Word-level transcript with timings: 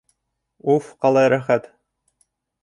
Уф, 0.75 0.87
ҡалай 1.05 1.29
рәхәт. 1.35 1.69